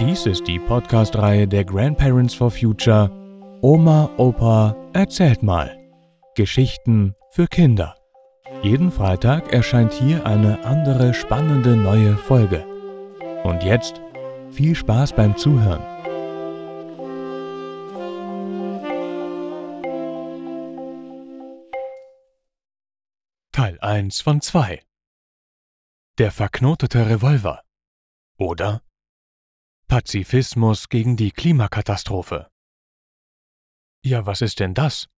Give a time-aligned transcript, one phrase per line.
[0.00, 3.10] Dies ist die Podcast-Reihe der Grandparents for Future
[3.62, 5.76] Oma, Opa, erzählt mal.
[6.36, 7.96] Geschichten für Kinder.
[8.62, 12.64] Jeden Freitag erscheint hier eine andere spannende neue Folge.
[13.42, 14.00] Und jetzt
[14.52, 15.82] viel Spaß beim Zuhören.
[23.50, 24.80] Teil 1 von 2
[26.18, 27.62] Der verknotete Revolver
[28.38, 28.82] oder
[29.88, 32.50] Pazifismus gegen die Klimakatastrophe.
[34.04, 35.08] Ja, was ist denn das?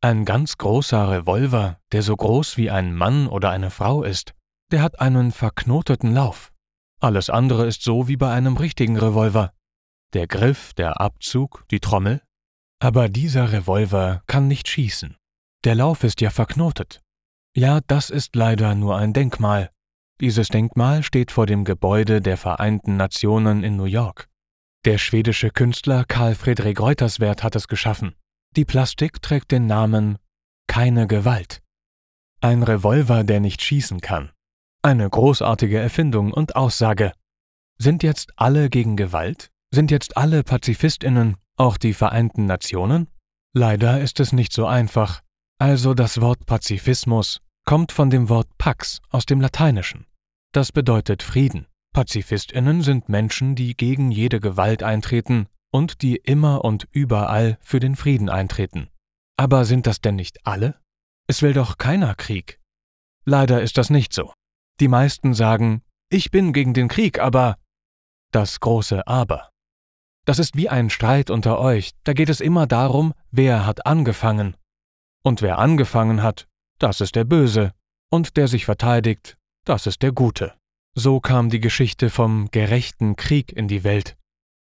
[0.00, 4.34] Ein ganz großer Revolver, der so groß wie ein Mann oder eine Frau ist,
[4.70, 6.52] der hat einen verknoteten Lauf.
[7.00, 9.52] Alles andere ist so wie bei einem richtigen Revolver.
[10.12, 12.22] Der Griff, der Abzug, die Trommel.
[12.80, 15.16] Aber dieser Revolver kann nicht schießen.
[15.64, 17.00] Der Lauf ist ja verknotet.
[17.56, 19.72] Ja, das ist leider nur ein Denkmal.
[20.20, 24.28] Dieses Denkmal steht vor dem Gebäude der Vereinten Nationen in New York.
[24.84, 28.14] Der schwedische Künstler Karl Friedrich Reuterswert hat es geschaffen.
[28.54, 30.18] Die Plastik trägt den Namen
[30.66, 31.62] Keine Gewalt.
[32.42, 34.30] Ein Revolver, der nicht schießen kann.
[34.82, 37.12] Eine großartige Erfindung und Aussage.
[37.78, 39.50] Sind jetzt alle gegen Gewalt?
[39.72, 43.08] Sind jetzt alle Pazifistinnen, auch die Vereinten Nationen?
[43.54, 45.22] Leider ist es nicht so einfach.
[45.58, 47.40] Also das Wort Pazifismus
[47.70, 50.04] kommt von dem Wort Pax aus dem Lateinischen.
[50.52, 51.68] Das bedeutet Frieden.
[51.94, 57.94] Pazifistinnen sind Menschen, die gegen jede Gewalt eintreten und die immer und überall für den
[57.94, 58.88] Frieden eintreten.
[59.36, 60.80] Aber sind das denn nicht alle?
[61.28, 62.58] Es will doch keiner Krieg.
[63.24, 64.32] Leider ist das nicht so.
[64.80, 67.56] Die meisten sagen, ich bin gegen den Krieg, aber
[68.32, 69.48] das große Aber.
[70.24, 74.56] Das ist wie ein Streit unter euch, da geht es immer darum, wer hat angefangen.
[75.22, 76.48] Und wer angefangen hat,
[76.80, 77.72] das ist der Böse,
[78.10, 80.54] und der sich verteidigt, das ist der Gute.
[80.94, 84.16] So kam die Geschichte vom gerechten Krieg in die Welt.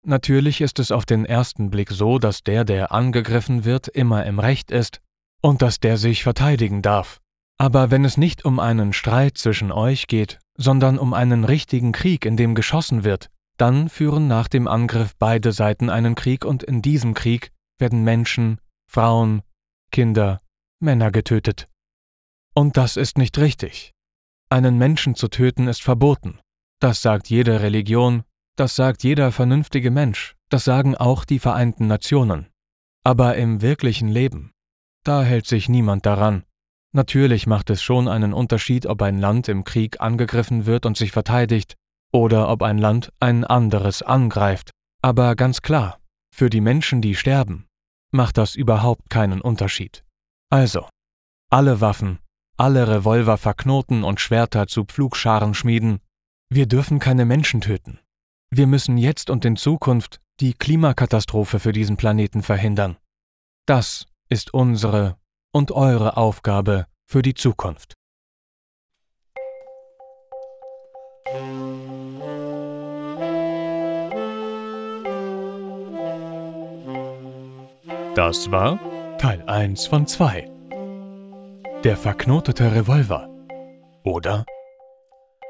[0.05, 4.39] Natürlich ist es auf den ersten Blick so, dass der, der angegriffen wird, immer im
[4.39, 5.01] Recht ist
[5.43, 7.21] und dass der sich verteidigen darf.
[7.59, 12.25] Aber wenn es nicht um einen Streit zwischen euch geht, sondern um einen richtigen Krieg,
[12.25, 16.83] in dem geschossen wird, dann führen nach dem Angriff beide Seiten einen Krieg und in
[16.83, 19.43] diesem Krieg werden Menschen, Frauen,
[19.91, 20.41] Kinder,
[20.81, 21.69] Männer getötet.
[22.57, 23.93] Und das ist nicht richtig.
[24.49, 26.41] Einen Menschen zu töten ist verboten.
[26.81, 28.23] Das sagt jede Religion,
[28.57, 32.47] das sagt jeder vernünftige Mensch, das sagen auch die Vereinten Nationen.
[33.05, 34.53] Aber im wirklichen Leben,
[35.05, 36.45] da hält sich niemand daran.
[36.93, 41.13] Natürlich macht es schon einen Unterschied, ob ein Land im Krieg angegriffen wird und sich
[41.13, 41.75] verteidigt,
[42.11, 44.71] oder ob ein Land ein anderes angreift.
[45.03, 46.01] Aber ganz klar,
[46.35, 47.67] für die Menschen, die sterben,
[48.13, 50.05] macht das überhaupt keinen Unterschied.
[50.51, 50.89] Also,
[51.51, 52.19] alle Waffen,
[52.57, 56.01] alle Revolver verknoten und Schwerter zu Pflugscharen schmieden.
[56.49, 57.99] Wir dürfen keine Menschen töten.
[58.51, 62.97] Wir müssen jetzt und in Zukunft die Klimakatastrophe für diesen Planeten verhindern.
[63.67, 65.17] Das ist unsere
[65.53, 67.95] und eure Aufgabe für die Zukunft.
[78.15, 78.79] Das war
[79.19, 80.56] Teil 1 von 2.
[81.85, 83.29] Der verknotete Revolver
[84.03, 84.45] oder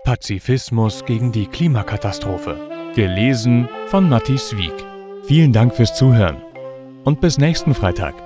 [0.05, 2.93] Pazifismus gegen die Klimakatastrophe.
[2.95, 4.75] Gelesen von Matthias Wieck.
[5.25, 6.43] Vielen Dank fürs Zuhören
[7.05, 8.26] und bis nächsten Freitag.